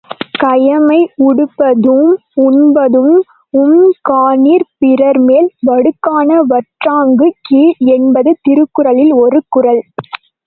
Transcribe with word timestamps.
கயமை 0.35 0.97
உடுப்பதூஉம் 1.25 2.15
உண்பது 2.45 3.01
உம் 3.53 3.75
காணிற் 4.01 4.65
பிறர்மேல் 4.79 5.49
வடுக்காண 5.61 6.39
வற்றாகுங் 6.49 7.15
கீழ் 7.41 7.75
என்பது 7.95 8.33
திருக்குறளில் 8.41 9.13
ஒரு 9.21 9.41
குறள். 9.49 9.83